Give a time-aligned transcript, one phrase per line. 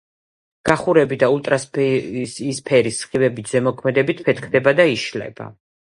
[0.69, 5.53] გახურებით და ულტრაიისფერი სხივების ზემოქმედებით ფეთქდება და იშლება.